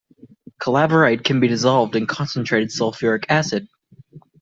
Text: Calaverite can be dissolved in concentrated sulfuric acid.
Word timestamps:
Calaverite 0.59 1.23
can 1.23 1.39
be 1.39 1.47
dissolved 1.47 1.95
in 1.95 2.07
concentrated 2.07 2.69
sulfuric 2.69 3.25
acid. 3.29 3.67